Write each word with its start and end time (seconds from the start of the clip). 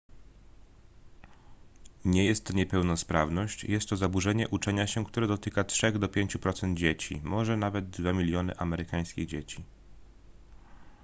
nie 2.05 2.25
jest 2.25 2.45
to 2.45 2.53
niepełnosprawność 2.53 3.63
jest 3.63 3.89
to 3.89 3.97
zaburzenie 3.97 4.47
uczenia 4.49 4.87
się 4.87 5.05
które 5.05 5.27
dotyka 5.27 5.61
od 5.61 5.67
3 5.67 5.91
do 5.91 6.07
5 6.07 6.37
procent 6.37 6.77
dzieci 6.77 7.21
może 7.23 7.57
nawet 7.57 7.89
2 7.89 8.13
miliony 8.13 8.57
amerykańskich 8.57 9.27
dzieci 9.27 9.63